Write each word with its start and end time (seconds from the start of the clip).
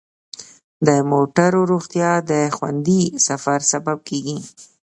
د 0.87 0.89
موټرو 1.11 1.59
روغتیا 1.71 2.11
د 2.31 2.33
خوندي 2.55 3.03
سفر 3.27 3.59
سبب 3.71 3.97
کیږي. 4.09 4.39